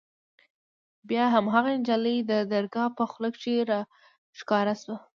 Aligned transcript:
بيا 1.07 1.25
هماغه 1.35 1.71
نجلۍ 1.79 2.17
د 2.31 2.31
درګاه 2.53 2.89
په 2.97 3.03
خوله 3.11 3.29
کښې 3.35 3.55
راښکاره 3.69 4.75
سوه. 4.83 4.97